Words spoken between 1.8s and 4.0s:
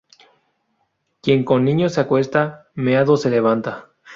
se acuesta, meado se levanta